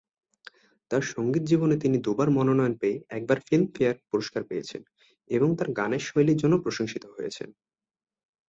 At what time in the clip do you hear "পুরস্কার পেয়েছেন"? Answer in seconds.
4.09-4.81